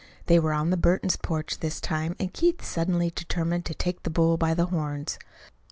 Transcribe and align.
They 0.25 0.39
were 0.39 0.51
on 0.53 0.71
the 0.71 0.77
Burton 0.77 1.11
porch 1.21 1.59
this 1.59 1.79
time, 1.79 2.15
and 2.19 2.33
Keith 2.33 2.63
suddenly 2.65 3.11
determined 3.13 3.65
to 3.65 3.75
take 3.75 4.01
the 4.01 4.09
bull 4.09 4.35
by 4.35 4.55
the 4.55 4.65
horns. 4.65 5.19